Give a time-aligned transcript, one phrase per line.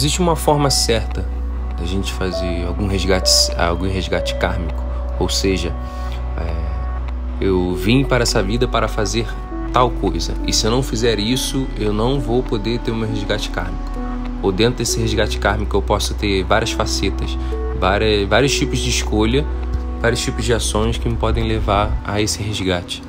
[0.00, 1.26] existe uma forma certa
[1.78, 4.82] da gente fazer algum resgate, algum resgate kármico,
[5.18, 5.74] ou seja,
[6.38, 9.26] é, eu vim para essa vida para fazer
[9.74, 13.06] tal coisa, e se eu não fizer isso, eu não vou poder ter o meu
[13.06, 13.90] resgate kármico.
[14.42, 17.36] Ou dentro desse resgate kármico eu posso ter várias facetas,
[17.78, 19.46] várias, vários tipos de escolha,
[20.00, 23.02] vários tipos de ações que me podem levar a esse resgate.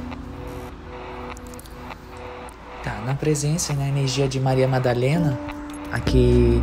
[2.83, 5.39] Tá, na presença e na energia de Maria Madalena,
[5.91, 6.61] aqui,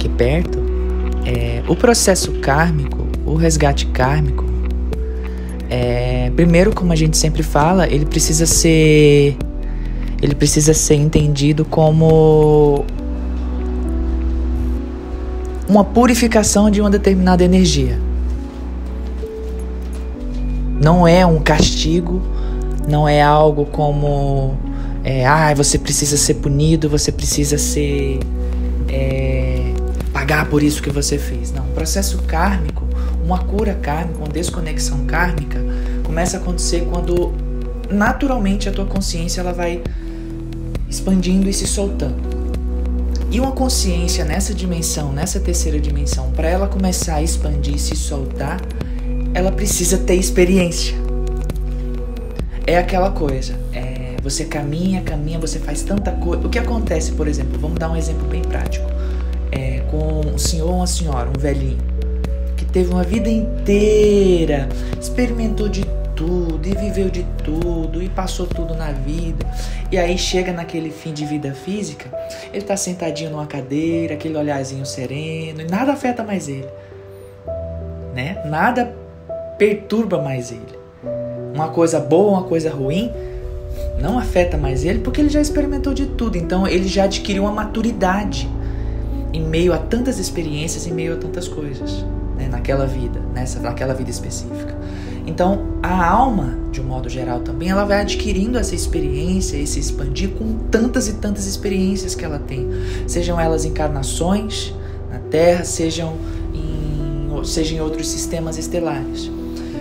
[0.00, 0.58] aqui perto,
[1.26, 4.46] é, o processo kármico, o resgate kármico,
[5.68, 9.36] é, primeiro, como a gente sempre fala, ele precisa ser
[10.22, 12.84] ele precisa ser entendido como
[15.66, 17.98] uma purificação de uma determinada energia.
[20.78, 22.20] Não é um castigo,
[22.86, 24.54] não é algo como
[25.02, 28.20] é, ah, você precisa ser punido, você precisa ser
[28.90, 29.39] é,
[30.20, 31.50] pagar por isso que você fez.
[31.50, 32.86] Não, o processo kármico,
[33.24, 35.58] uma cura kármica, uma desconexão kármica,
[36.04, 37.32] começa a acontecer quando
[37.90, 39.82] naturalmente a tua consciência ela vai
[40.90, 42.20] expandindo e se soltando.
[43.30, 47.96] E uma consciência nessa dimensão, nessa terceira dimensão, para ela começar a expandir e se
[47.96, 48.60] soltar,
[49.32, 50.96] ela precisa ter experiência.
[52.66, 56.46] É aquela coisa, é, você caminha, caminha, você faz tanta coisa.
[56.46, 58.89] O que acontece, por exemplo, vamos dar um exemplo bem prático, um
[60.40, 61.78] senhor ou uma senhora, um velhinho,
[62.56, 64.68] que teve uma vida inteira,
[65.00, 65.84] experimentou de
[66.16, 69.46] tudo e viveu de tudo e passou tudo na vida.
[69.90, 72.10] E aí chega naquele fim de vida física,
[72.52, 76.68] ele tá sentadinho numa cadeira, aquele olharzinho sereno, e nada afeta mais ele.
[78.14, 78.42] Né?
[78.46, 78.94] Nada
[79.56, 80.80] perturba mais ele.
[81.54, 83.10] Uma coisa boa, uma coisa ruim,
[84.00, 86.36] não afeta mais ele porque ele já experimentou de tudo.
[86.36, 88.48] Então ele já adquiriu uma maturidade
[89.32, 92.04] em meio a tantas experiências, em meio a tantas coisas,
[92.36, 92.48] né?
[92.48, 94.76] naquela vida, nessa, naquela vida específica.
[95.26, 100.30] Então, a alma, de um modo geral também, ela vai adquirindo essa experiência, esse expandir
[100.30, 102.68] com tantas e tantas experiências que ela tem.
[103.06, 104.74] Sejam elas encarnações
[105.10, 106.16] na Terra, sejam
[106.54, 109.30] em, seja em outros sistemas estelares.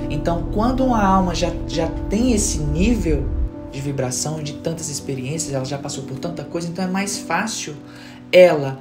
[0.09, 3.25] Então, quando uma alma já, já tem esse nível
[3.71, 7.75] de vibração, de tantas experiências, ela já passou por tanta coisa, então é mais fácil
[8.31, 8.79] ela,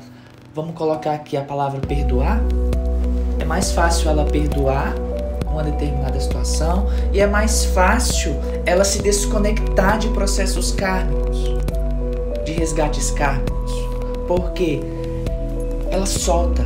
[0.58, 2.42] vamos colocar aqui a palavra perdoar,
[3.38, 4.92] é mais fácil ela perdoar
[5.46, 8.34] uma determinada situação e é mais fácil
[8.66, 11.38] ela se desconectar de processos kármicos,
[12.44, 13.72] de resgates kármicos.
[14.26, 14.80] Porque
[15.92, 16.64] ela solta,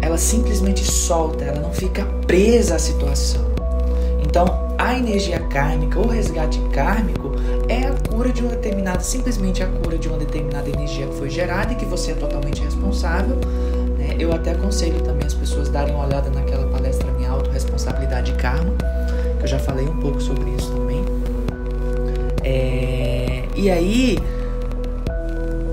[0.00, 3.42] ela simplesmente solta, ela não fica presa à situação.
[4.22, 4.46] Então,
[4.78, 7.21] a energia kármica, o resgate kármico,
[8.22, 11.74] cura de uma determinada, simplesmente a cura de uma determinada energia que foi gerada e
[11.74, 13.34] que você é totalmente responsável.
[13.98, 14.14] Né?
[14.16, 18.72] Eu até aconselho também as pessoas darem uma olhada naquela palestra minha autorresponsabilidade e karma,
[19.38, 21.04] que eu já falei um pouco sobre isso também.
[22.44, 24.20] É, e aí,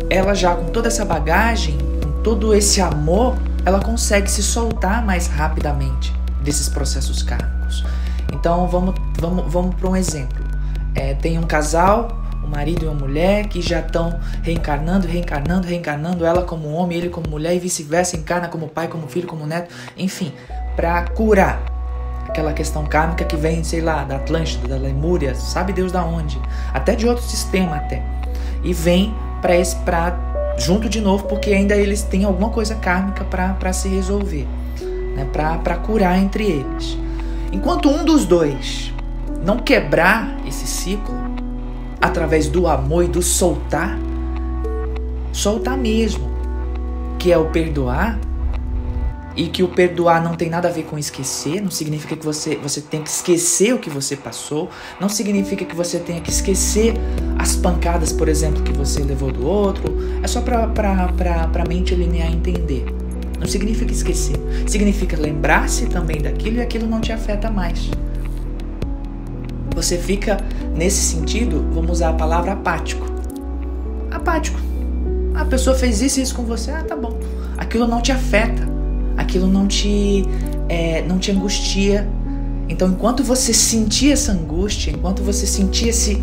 [0.10, 5.28] ela já com toda essa bagagem, com todo esse amor, ela consegue se soltar mais
[5.28, 6.12] rapidamente
[6.42, 7.86] desses processos kármicos.
[8.34, 10.44] Então vamos, vamos, vamos para um exemplo.
[10.96, 12.19] É, tem um casal,
[12.50, 17.30] marido e uma mulher, que já estão reencarnando, reencarnando, reencarnando, ela como homem, ele como
[17.30, 20.34] mulher e vice-versa, encarna como pai, como filho, como neto, enfim,
[20.76, 21.62] para curar
[22.28, 26.40] aquela questão kármica que vem, sei lá, da Atlântida, da Lemúria, sabe Deus da onde,
[26.74, 28.04] até de outro sistema até.
[28.64, 30.18] E vem para esse pra
[30.58, 34.48] junto de novo porque ainda eles têm alguma coisa kármica para se resolver,
[35.16, 35.26] né?
[35.32, 36.98] Para curar entre eles.
[37.52, 38.94] Enquanto um dos dois
[39.44, 41.16] não quebrar esse ciclo
[42.02, 43.98] através do amor e do soltar,
[45.32, 46.30] soltar mesmo,
[47.18, 48.20] que é o perdoar,
[49.36, 52.58] e que o perdoar não tem nada a ver com esquecer, não significa que você,
[52.58, 56.94] você tem que esquecer o que você passou, não significa que você tenha que esquecer
[57.38, 62.30] as pancadas, por exemplo, que você levou do outro, é só para a mente linear
[62.30, 62.86] entender.
[63.40, 64.36] Não significa esquecer,
[64.68, 67.90] significa lembrar-se também daquilo e aquilo não te afeta mais.
[69.82, 70.38] Você fica,
[70.76, 73.06] nesse sentido, vamos usar a palavra apático.
[74.12, 74.60] Apático.
[75.36, 77.18] A pessoa fez isso e isso com você, ah, tá bom.
[77.58, 78.80] Aquilo não te afeta
[79.20, 80.24] aquilo não te,
[80.68, 82.08] é, não te angustia.
[82.68, 86.22] Então, enquanto você sentia essa angústia, enquanto você sentia esse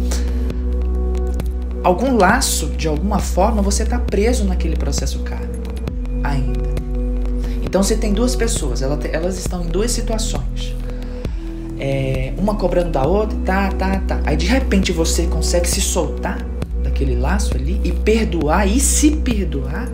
[1.83, 5.73] algum laço de alguma forma, você está preso naquele processo kármico
[6.25, 6.67] ainda.
[7.63, 10.75] Então, você tem duas pessoas, elas estão em duas situações.
[11.79, 14.21] É, uma cobrando da outra, tá, tá, tá.
[14.25, 16.45] Aí de repente você consegue se soltar
[16.83, 19.89] daquele laço ali e perdoar e se perdoar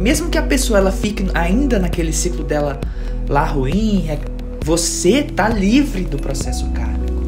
[0.00, 2.80] Mesmo que a pessoa ela fique ainda naquele ciclo dela
[3.28, 4.18] lá ruim, é,
[4.64, 7.20] você tá livre do processo kármico.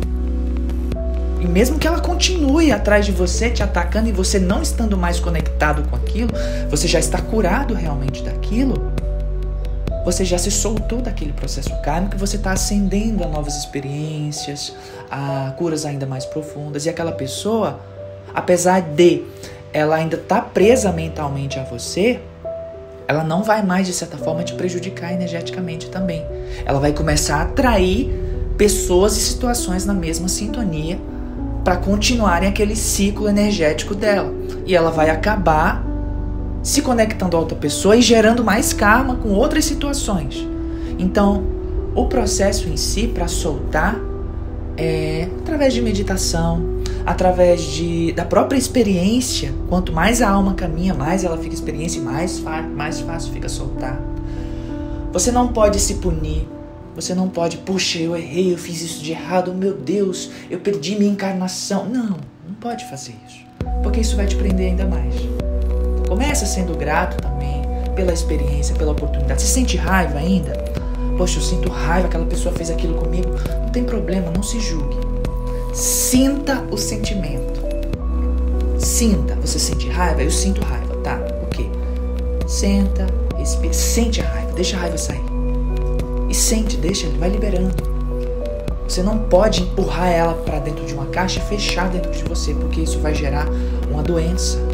[1.38, 5.20] E mesmo que ela continue atrás de você, te atacando e você não estando mais
[5.20, 6.30] conectado com aquilo,
[6.70, 8.90] você já está curado realmente daquilo.
[10.04, 14.74] Você já se soltou daquele processo kármico você está ascendendo a novas experiências,
[15.10, 16.86] a curas ainda mais profundas.
[16.86, 17.80] E aquela pessoa,
[18.34, 19.22] apesar de
[19.72, 22.20] ela ainda estar tá presa mentalmente a você,
[23.06, 26.24] ela não vai mais, de certa forma, te prejudicar energeticamente também.
[26.64, 28.10] Ela vai começar a atrair
[28.56, 30.98] pessoas e situações na mesma sintonia
[31.64, 34.32] para continuarem aquele ciclo energético dela.
[34.66, 35.91] E ela vai acabar
[36.62, 40.46] se conectando a outra pessoa e gerando mais karma com outras situações.
[40.98, 41.44] Então,
[41.94, 43.98] o processo em si para soltar
[44.76, 46.64] é através de meditação,
[47.04, 49.52] através de, da própria experiência.
[49.68, 52.40] Quanto mais a alma caminha, mais ela fica experiência e mais,
[52.74, 54.00] mais fácil fica soltar.
[55.12, 56.48] Você não pode se punir.
[56.94, 60.94] Você não pode, puxa, eu errei, eu fiz isso de errado, meu Deus, eu perdi
[60.94, 61.86] minha encarnação.
[61.86, 63.40] Não, não pode fazer isso.
[63.82, 65.14] Porque isso vai te prender ainda mais.
[66.12, 67.62] Começa sendo grato também
[67.96, 69.40] pela experiência, pela oportunidade.
[69.40, 70.52] Você sente raiva ainda?
[71.16, 73.30] Poxa, eu sinto raiva, aquela pessoa fez aquilo comigo.
[73.62, 74.98] Não tem problema, não se julgue.
[75.72, 77.62] Sinta o sentimento.
[78.78, 79.36] Sinta.
[79.36, 80.22] Você sente raiva?
[80.22, 81.18] Eu sinto raiva, tá?
[81.44, 81.64] O quê?
[82.46, 83.06] Senta,
[83.38, 85.24] respira, sente a raiva, deixa a raiva sair.
[86.28, 87.74] E sente, deixa, vai liberando.
[88.86, 92.52] Você não pode empurrar ela para dentro de uma caixa e fechar dentro de você,
[92.52, 93.46] porque isso vai gerar
[93.90, 94.71] uma doença.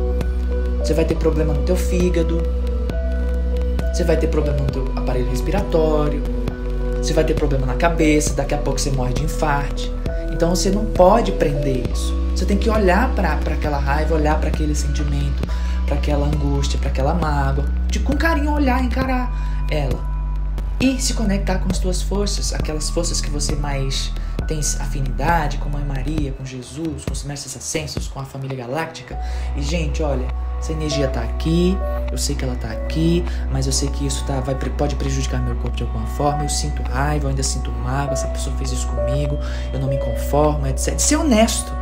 [0.88, 2.40] Você vai ter problema no teu fígado.
[3.93, 6.23] Você vai ter problema no teu aparelho respiratório.
[6.96, 9.93] Você vai ter problema na cabeça, daqui a pouco você morre de infarte.
[10.32, 12.14] Então você não pode prender isso.
[12.35, 15.46] Você tem que olhar para aquela raiva, olhar para aquele sentimento,
[15.85, 20.02] para aquela angústia, para aquela mágoa, de com carinho olhar, encarar ela
[20.81, 24.11] e se conectar com as tuas forças, aquelas forças que você mais
[24.46, 29.19] tem afinidade, com Mãe Maria, com Jesus, com os mestres ascensos, com a família galáctica.
[29.55, 30.26] E gente, olha,
[30.60, 31.76] essa energia tá aqui,
[32.10, 35.40] eu sei que ela tá aqui, mas eu sei que isso tá, vai, pode prejudicar
[35.40, 36.43] meu corpo de alguma forma.
[36.43, 39.38] Eu sinto raiva, eu ainda sinto mágoa, essa pessoa fez isso comigo,
[39.72, 40.99] eu não me conformo, etc.
[40.99, 41.72] Ser honesto,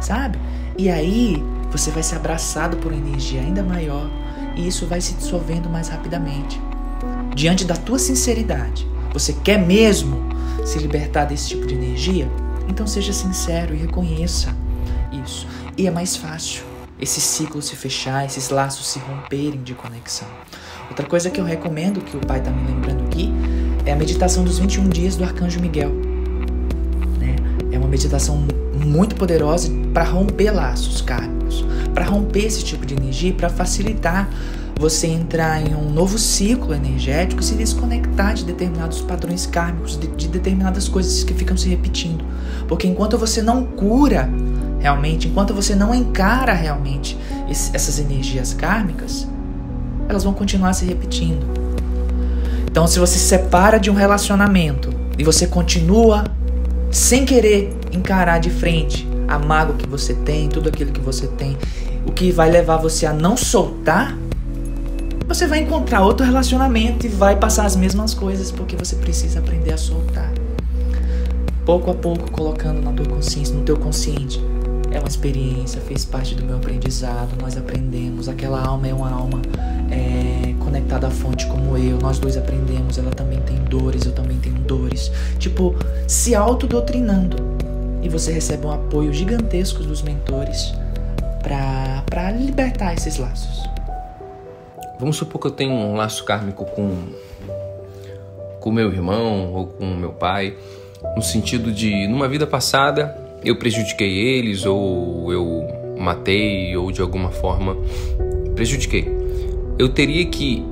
[0.00, 0.38] sabe?
[0.78, 4.08] E aí você vai ser abraçado por uma energia ainda maior
[4.56, 6.60] e isso vai se dissolvendo mais rapidamente.
[7.34, 10.28] Diante da tua sinceridade, você quer mesmo
[10.64, 12.30] se libertar desse tipo de energia?
[12.68, 14.54] Então seja sincero e reconheça
[15.12, 15.46] isso.
[15.76, 16.69] E é mais fácil
[17.00, 20.28] esse ciclo se fechar, esses laços se romperem de conexão.
[20.88, 23.32] Outra coisa que eu recomendo, que o pai está me lembrando aqui,
[23.86, 25.90] é a meditação dos 21 dias do Arcanjo Miguel.
[27.18, 27.36] Né?
[27.72, 28.44] É uma meditação
[28.84, 31.64] muito poderosa para romper laços kármicos,
[31.94, 34.28] para romper esse tipo de energia para facilitar
[34.78, 40.06] você entrar em um novo ciclo energético e se desconectar de determinados padrões kármicos, de,
[40.06, 42.24] de determinadas coisas que ficam se repetindo.
[42.66, 44.30] Porque enquanto você não cura
[44.80, 47.16] realmente, enquanto você não encara realmente
[47.48, 49.28] esse, essas energias kármicas,
[50.08, 51.46] elas vão continuar se repetindo.
[52.68, 56.24] Então, se você se separa de um relacionamento e você continua
[56.90, 61.56] sem querer encarar de frente a mágoa que você tem, tudo aquilo que você tem,
[62.06, 64.16] o que vai levar você a não soltar,
[65.26, 69.72] você vai encontrar outro relacionamento e vai passar as mesmas coisas porque você precisa aprender
[69.72, 70.32] a soltar.
[71.64, 74.42] Pouco a pouco colocando na tua consciência, no teu consciente,
[74.90, 78.28] é uma experiência, fez parte do meu aprendizado, nós aprendemos.
[78.28, 79.40] Aquela alma é uma alma
[79.90, 82.98] é, conectada à fonte como eu, nós dois aprendemos.
[82.98, 85.10] Ela também tem dores, eu também tenho dores.
[85.38, 85.74] Tipo,
[86.06, 87.36] se autodotrinando.
[88.02, 90.74] E você recebe um apoio gigantesco dos mentores
[91.42, 93.62] para libertar esses laços.
[94.98, 96.96] Vamos supor que eu tenho um laço kármico com
[98.58, 100.54] com meu irmão ou com meu pai,
[101.16, 105.66] no sentido de numa vida passada eu prejudiquei eles ou eu
[105.98, 107.76] matei ou de alguma forma
[108.54, 109.08] prejudiquei.
[109.78, 110.64] Eu teria que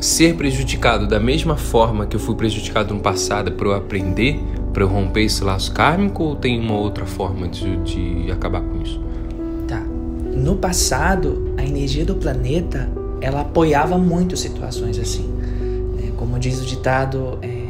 [0.00, 4.40] ser prejudicado da mesma forma que eu fui prejudicado no passado para eu aprender,
[4.72, 8.82] para eu romper esse laço kármico ou tem uma outra forma de, de acabar com
[8.82, 9.00] isso?
[9.68, 9.80] Tá.
[9.80, 12.90] No passado, a energia do planeta
[13.20, 15.32] ela apoiava muito situações assim.
[16.04, 17.62] É, como diz o ditado, é,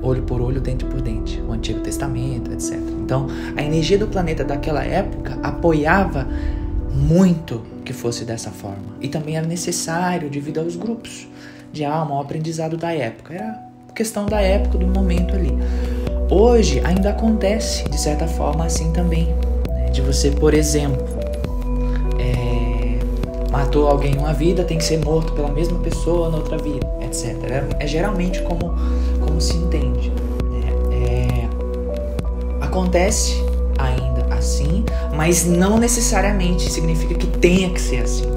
[0.00, 2.95] olho por olho, dente por dente, o Antigo Testamento, etc.
[3.06, 6.26] Então, a energia do planeta daquela época apoiava
[6.92, 8.96] muito que fosse dessa forma.
[9.00, 11.28] E também era necessário devido aos grupos
[11.72, 13.34] de alma, ao aprendizado da época.
[13.34, 13.62] Era
[13.94, 15.56] questão da época, do momento ali.
[16.28, 19.32] Hoje ainda acontece, de certa forma, assim também.
[19.68, 19.90] Né?
[19.90, 21.06] De você, por exemplo,
[22.18, 22.98] é,
[23.52, 27.36] matou alguém uma vida, tem que ser morto pela mesma pessoa na outra vida, etc.
[27.78, 28.74] É, é geralmente como,
[29.20, 30.15] como se entende.
[32.86, 33.44] Acontece
[33.78, 38.30] ainda assim, mas não necessariamente significa que tenha que ser assim.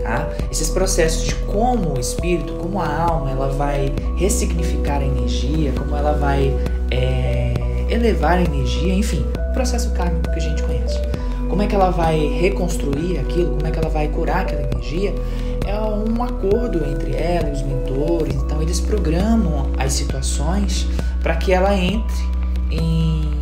[0.00, 0.28] Tá?
[0.48, 5.96] Esses processos de como o espírito, como a alma, ela vai ressignificar a energia, como
[5.96, 6.56] ela vai
[6.92, 7.52] é,
[7.90, 11.00] elevar a energia, enfim, o processo kármico que a gente conhece.
[11.48, 15.12] Como é que ela vai reconstruir aquilo, como é que ela vai curar aquela energia,
[15.66, 18.36] é um acordo entre ela e os mentores.
[18.36, 20.86] Então, eles programam as situações
[21.20, 22.30] para que ela entre
[22.70, 23.40] em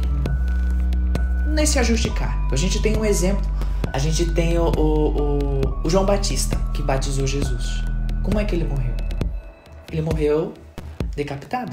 [1.58, 2.54] nesse ajuste kármico.
[2.54, 3.44] A gente tem um exemplo,
[3.92, 7.82] a gente tem o, o, o, o João Batista, que batizou Jesus.
[8.22, 8.94] Como é que ele morreu?
[9.90, 10.54] Ele morreu
[11.16, 11.72] decapitado.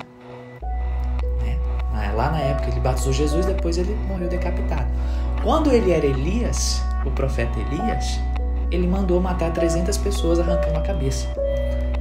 [1.94, 2.12] Né?
[2.16, 4.88] Lá na época ele batizou Jesus, depois ele morreu decapitado.
[5.44, 8.20] Quando ele era Elias, o profeta Elias,
[8.72, 11.28] ele mandou matar 300 pessoas arrancando a cabeça.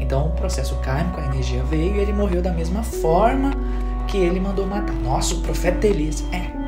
[0.01, 3.51] Então o processo kármico, a energia veio e ele morreu da mesma forma
[4.09, 4.95] que ele mandou matar.
[4.95, 6.25] Nossa, o profeta Elias.
[6.33, 6.64] É,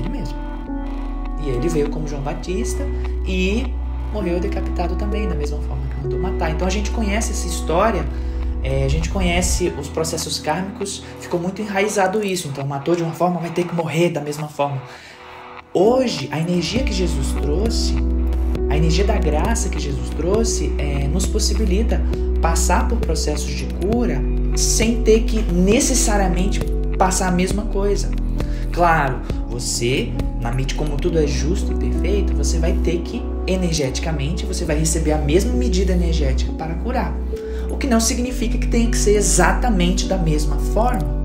[0.00, 0.36] ele mesmo.
[1.42, 2.84] E ele veio como João Batista
[3.26, 3.72] e
[4.12, 6.50] morreu decapitado também, da mesma forma que mandou matar.
[6.50, 8.04] Então a gente conhece essa história,
[8.62, 12.48] é, a gente conhece os processos kármicos, ficou muito enraizado isso.
[12.48, 14.82] Então matou de uma forma, vai ter que morrer da mesma forma.
[15.72, 17.94] Hoje, a energia que Jesus trouxe,
[18.68, 22.02] a energia da graça que Jesus trouxe, é, nos possibilita
[22.42, 24.20] passar por processos de cura
[24.56, 26.60] sem ter que necessariamente
[26.98, 28.10] passar a mesma coisa.
[28.72, 34.46] Claro, você, na mente como tudo é justo e perfeito, você vai ter que energeticamente,
[34.46, 37.12] você vai receber a mesma medida energética para curar.
[37.68, 41.20] O que não significa que tenha que ser exatamente da mesma forma.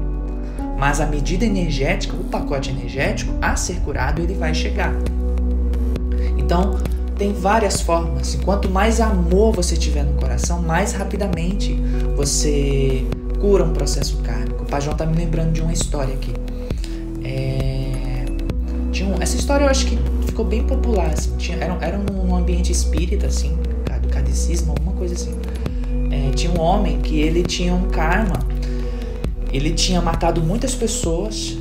[0.78, 4.94] Mas a medida energética, o pacote energético a ser curado, ele vai chegar.
[6.38, 6.78] Então,
[7.18, 8.36] tem várias formas.
[8.44, 11.80] Quanto mais amor você tiver no coração, mais rapidamente
[12.16, 13.06] você
[13.40, 14.64] cura um processo kármico.
[14.64, 16.34] O Pajão tá me lembrando de uma história aqui.
[19.06, 19.12] É...
[19.12, 19.22] Tinha um...
[19.22, 21.12] Essa história eu acho que ficou bem popular.
[21.12, 21.36] Assim.
[21.38, 21.58] Tinha...
[21.58, 23.58] Era, era num ambiente espírita, assim,
[24.02, 25.36] do cadecismo, alguma coisa assim.
[26.12, 26.32] É...
[26.32, 28.40] Tinha um homem que ele tinha um karma
[29.56, 31.58] ele tinha matado muitas pessoas,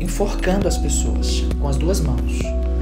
[0.00, 2.38] enforcando as pessoas com as duas mãos.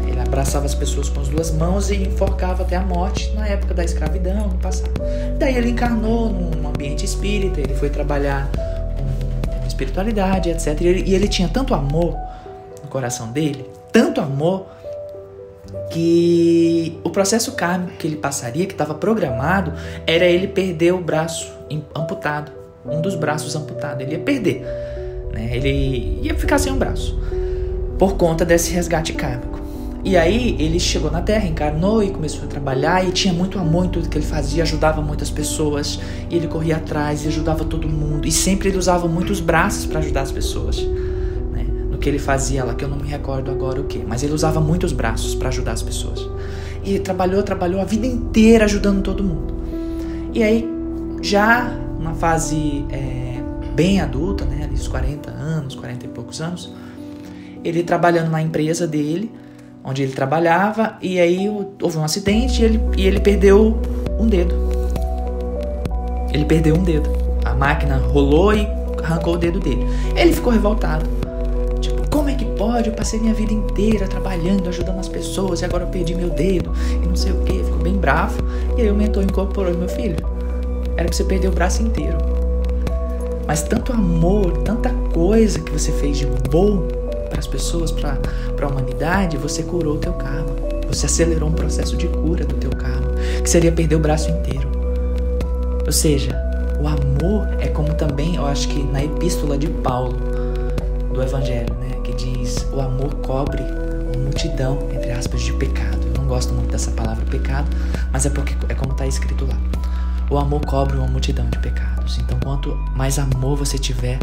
[0.06, 3.72] Ele abraçava as pessoas com as duas mãos e enforcava até a morte na época
[3.72, 4.92] da escravidão, no passado.
[5.38, 8.50] Daí ele encarnou num ambiente espírita, ele foi trabalhar
[9.46, 10.78] com espiritualidade, etc.
[10.82, 12.14] E ele, e ele tinha tanto amor
[12.82, 14.66] no coração dele, tanto amor,
[15.90, 19.72] que o processo kármico que ele passaria, que estava programado,
[20.06, 21.52] era ele perder o braço
[21.94, 24.00] amputado um dos braços amputado.
[24.00, 24.62] Ele ia perder.
[25.32, 25.50] Né?
[25.52, 27.18] Ele ia ficar sem um braço.
[27.98, 29.60] Por conta desse resgate kármico.
[30.04, 33.84] E aí ele chegou na Terra, encarnou e começou a trabalhar e tinha muito amor
[33.86, 37.88] em tudo que ele fazia, ajudava muitas pessoas, e ele corria atrás e ajudava todo
[37.88, 38.26] mundo.
[38.26, 40.84] E sempre ele usava muitos braços para ajudar as pessoas.
[42.02, 44.60] Que ele fazia lá, que eu não me recordo agora o que, mas ele usava
[44.60, 46.28] muitos braços para ajudar as pessoas.
[46.84, 49.54] E trabalhou, trabalhou a vida inteira ajudando todo mundo.
[50.34, 50.68] E aí,
[51.22, 53.40] já uma fase é,
[53.74, 56.72] bem adulta, né, ali 40 anos, 40 e poucos anos,
[57.64, 59.30] ele trabalhando na empresa dele,
[59.84, 61.48] onde ele trabalhava, e aí
[61.80, 63.80] houve um acidente e ele, e ele perdeu
[64.18, 64.56] um dedo.
[66.32, 67.10] Ele perdeu um dedo.
[67.44, 68.66] A máquina rolou e
[69.02, 69.86] arrancou o dedo dele.
[70.16, 71.08] Ele ficou revoltado.
[72.12, 72.90] Como é que pode?
[72.90, 76.72] Eu passei minha vida inteira trabalhando, ajudando as pessoas e agora eu perdi meu dedo
[77.02, 77.64] e não sei o que.
[77.64, 78.38] Ficou bem bravo.
[78.76, 80.16] E aí o mentor incorporou meu filho
[80.96, 82.18] era pra você perder o braço inteiro.
[83.46, 86.86] Mas tanto amor, tanta coisa que você fez de bom
[87.28, 88.18] para as pessoas, para
[88.60, 90.54] a humanidade, você curou o teu karma.
[90.86, 94.70] Você acelerou um processo de cura do teu karma, que seria perder o braço inteiro.
[95.84, 96.38] Ou seja,
[96.80, 100.18] o amor é como também, eu acho que na epístola de Paulo,
[101.12, 101.74] do Evangelho,
[102.72, 106.00] o amor cobre uma multidão, entre aspas, de pecado.
[106.06, 107.68] Eu não gosto muito dessa palavra pecado,
[108.12, 109.56] mas é porque é como está escrito lá.
[110.30, 112.18] O amor cobre uma multidão de pecados.
[112.18, 114.18] Então, quanto mais amor você tiver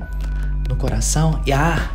[0.68, 1.92] no coração, e ah,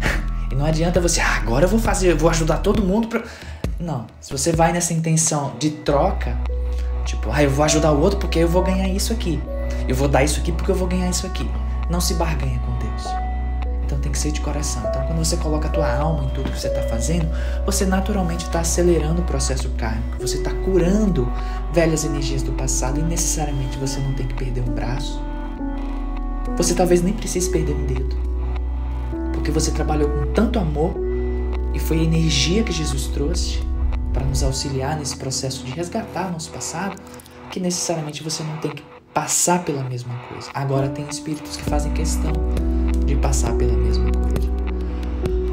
[0.50, 3.22] e não adianta você, ah, agora eu vou fazer, eu vou ajudar todo mundo pra...
[3.78, 6.36] Não, se você vai nessa intenção de troca,
[7.04, 9.40] tipo, ah, eu vou ajudar o outro porque eu vou ganhar isso aqui.
[9.86, 11.48] Eu vou dar isso aqui porque eu vou ganhar isso aqui.
[11.88, 12.77] Não se barganha com.
[13.88, 14.82] Então tem que ser de coração.
[14.86, 17.26] Então quando você coloca a tua alma em tudo que você está fazendo,
[17.64, 20.18] você naturalmente está acelerando o processo kármico.
[20.20, 21.26] Você está curando
[21.72, 25.18] velhas energias do passado e necessariamente você não tem que perder um braço.
[26.58, 28.14] Você talvez nem precise perder um dedo.
[29.32, 30.94] Porque você trabalhou com tanto amor
[31.72, 33.62] e foi a energia que Jesus trouxe
[34.12, 37.00] para nos auxiliar nesse processo de resgatar nosso passado,
[37.50, 38.82] que necessariamente você não tem que
[39.14, 40.50] passar pela mesma coisa.
[40.52, 42.32] Agora tem espíritos que fazem questão
[43.08, 44.48] de passar pela mesma coisa.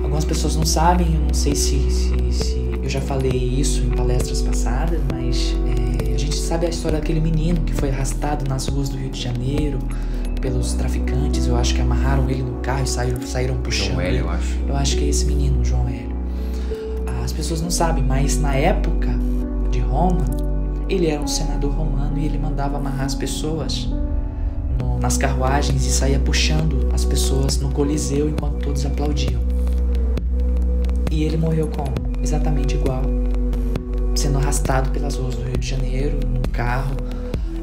[0.03, 3.89] Algumas pessoas não sabem, eu não sei se, se, se eu já falei isso em
[3.89, 8.67] palestras passadas, mas é, a gente sabe a história daquele menino que foi arrastado nas
[8.67, 9.79] ruas do Rio de Janeiro
[10.41, 11.47] pelos traficantes.
[11.47, 13.93] Eu acho que amarraram ele no carro e saíram, saíram puxando.
[13.93, 14.59] João Hélio, eu acho.
[14.67, 16.15] Eu acho que é esse menino, João Hélio.
[17.23, 19.09] As pessoas não sabem, mas na época
[19.71, 20.25] de Roma,
[20.87, 23.89] ele era um senador romano e ele mandava amarrar as pessoas
[24.79, 29.41] no, nas carruagens e saía puxando as pessoas no Coliseu enquanto todos aplaudiam.
[31.11, 31.93] E ele morreu como?
[32.21, 33.01] Exatamente igual.
[34.15, 36.95] Sendo arrastado pelas ruas do Rio de Janeiro, num carro.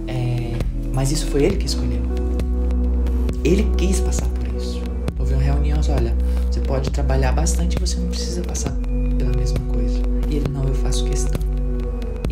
[0.06, 0.52] É,
[0.94, 2.02] mas isso foi ele que escolheu.
[3.44, 4.80] Ele quis passar por isso.
[5.18, 6.14] Houve uma reunião, olha,
[6.50, 8.72] você pode trabalhar bastante você não precisa passar
[9.18, 10.00] pela mesma coisa.
[10.30, 11.51] E ele, não, eu faço questão.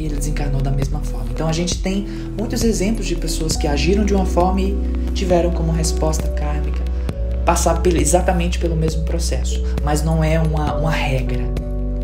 [0.01, 1.27] E ele desencarnou da mesma forma.
[1.31, 4.75] Então a gente tem muitos exemplos de pessoas que agiram de uma forma e
[5.15, 6.81] tiveram como resposta kármica
[7.45, 9.63] passar exatamente pelo mesmo processo.
[9.85, 11.45] Mas não é uma, uma regra.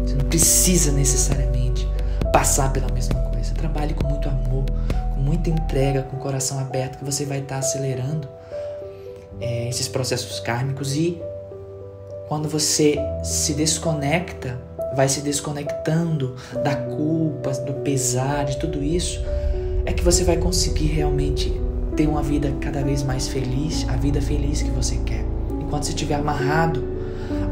[0.05, 1.89] Você não precisa necessariamente
[2.33, 3.55] passar pela mesma coisa.
[3.55, 4.67] Trabalhe com muito amor,
[5.15, 8.29] com muita entrega, com o coração aberto, que você vai estar acelerando
[9.41, 11.19] é, esses processos kármicos e
[12.29, 14.59] quando você se desconecta,
[14.95, 19.23] vai se desconectando da culpa, do pesar, de tudo isso,
[19.85, 21.61] é que você vai conseguir realmente
[21.97, 25.25] ter uma vida cada vez mais feliz, a vida feliz que você quer.
[25.61, 26.85] Enquanto você estiver amarrado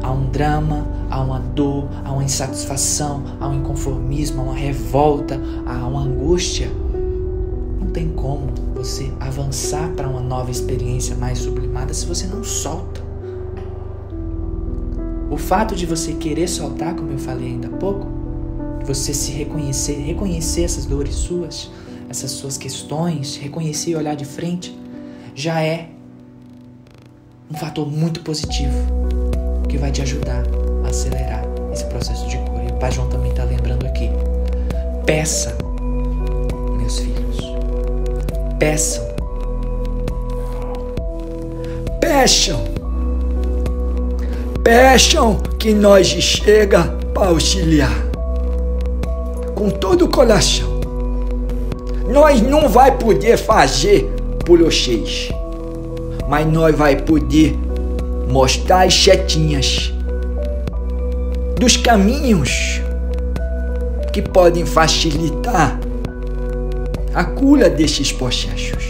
[0.03, 5.39] a um drama, a uma dor, a uma insatisfação, a um inconformismo, a uma revolta,
[5.65, 6.69] a uma angústia,
[7.79, 13.04] não tem como você avançar para uma nova experiência mais sublimada se você não solta.
[15.35, 18.07] O fato de você querer soltar, como eu falei ainda há pouco,
[18.85, 21.69] você se reconhecer, reconhecer essas dores suas,
[22.09, 24.73] essas suas questões, reconhecer e olhar de frente,
[25.35, 25.89] já é
[27.51, 28.77] um fator muito positivo
[29.67, 30.41] que vai te ajudar
[30.85, 31.43] a acelerar
[31.73, 32.63] esse processo de cura.
[32.63, 34.09] E o Pai João também está lembrando aqui.
[35.05, 35.57] Peça,
[36.77, 37.39] meus filhos.
[38.57, 39.03] Peçam.
[41.99, 42.84] Peçam.
[44.65, 47.95] Peçam que nós chega para auxiliar.
[49.53, 50.79] Com todo o coração.
[52.11, 54.11] Nós não vai poder fazer
[54.43, 55.29] por vocês.
[56.27, 57.55] Mas nós vai poder
[58.27, 59.93] mostrar as setinhas
[61.59, 62.81] dos caminhos
[64.11, 65.79] que podem facilitar
[67.13, 68.83] a cura desses processos.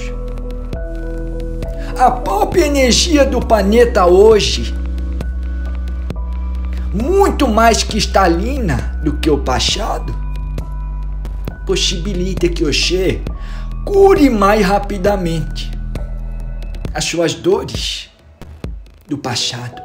[2.00, 4.74] A própria energia do planeta hoje,
[6.96, 10.16] muito mais cristalina do que o passado,
[11.66, 13.22] possibilita que o Xê
[13.86, 15.72] cure mais rapidamente
[16.94, 18.10] as suas dores
[19.08, 19.82] do passado,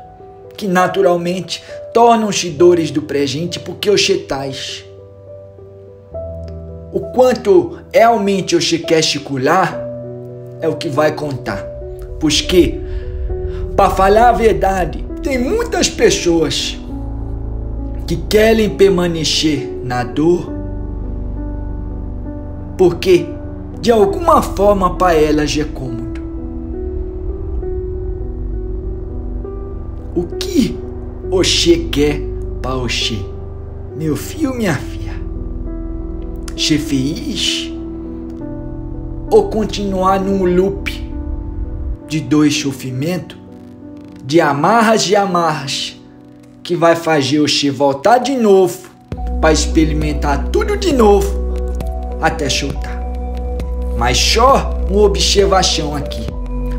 [0.57, 4.85] que naturalmente tornam-se dores do presente porque os chetais
[6.92, 9.79] o quanto realmente o quer circular
[10.61, 11.64] é o que vai contar.
[12.18, 12.81] Porque,
[13.77, 16.80] para falar a verdade, tem muitas pessoas
[18.11, 20.51] que querem permanecer na dor
[22.77, 23.25] porque
[23.81, 26.20] de alguma forma para elas é cômodo.
[30.12, 30.77] O que
[31.31, 32.20] Oxê quer
[32.61, 33.14] para Oxê?
[33.96, 35.12] Meu filho, minha filha
[36.57, 37.73] ser feliz
[39.31, 40.90] ou continuar num loop
[42.09, 43.38] de dois sofrimentos,
[44.25, 46.00] de amarras e amarras,
[46.70, 48.78] que vai fazer você voltar de novo
[49.40, 51.52] para experimentar tudo de novo
[52.20, 53.02] até chutar.
[53.98, 56.24] Mas só uma observação aqui.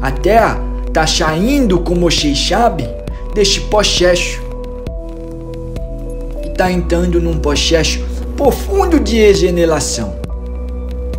[0.01, 0.62] A Terra
[0.93, 2.88] tá saindo, como vocês sabem,
[3.36, 4.41] desse processo.
[6.45, 7.99] E tá entrando num processo
[8.38, 10.15] profundo de regeneração.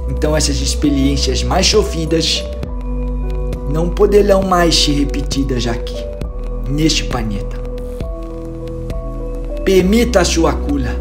[0.08, 2.42] Então essas experiências mais sofridas
[3.70, 6.02] não poderão mais ser repetidas aqui,
[6.70, 7.61] neste planeta.
[9.64, 10.96] Permita a sua cura.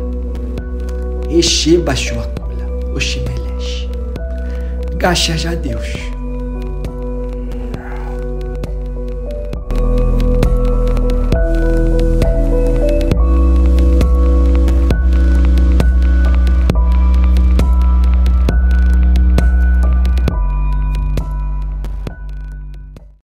[1.28, 2.68] Receba a sua cura.
[2.94, 3.90] Oximeleche.
[4.96, 6.11] Graças a Deus.